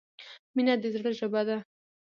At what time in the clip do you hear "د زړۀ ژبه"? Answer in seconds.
0.81-1.41